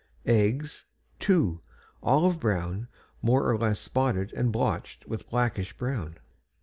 EGGS 0.25 0.85
Two, 1.19 1.61
olive 2.01 2.39
brown, 2.39 2.87
more 3.21 3.47
or 3.47 3.55
less 3.55 3.79
spotted 3.79 4.33
and 4.33 4.51
blotched 4.51 5.07
with 5.07 5.29
blackish 5.29 5.73
brown. 5.77 6.15